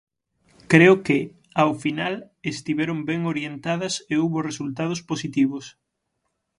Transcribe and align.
Creo 0.71 0.95
que, 1.05 1.19
ao 1.63 1.71
final, 1.83 2.13
estiveron 2.53 2.97
ben 3.09 3.21
orientadas 3.33 3.93
e 4.11 4.13
houbo 4.21 4.39
resultados 4.49 4.99
positivos. 5.09 5.65